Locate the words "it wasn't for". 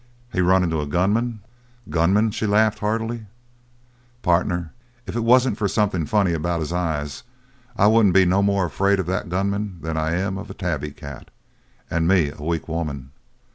5.15-5.67